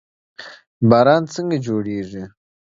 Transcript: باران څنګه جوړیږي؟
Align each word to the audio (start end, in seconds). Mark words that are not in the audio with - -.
باران 0.89 1.23
څنګه 1.33 1.57
جوړیږي؟ 1.65 2.23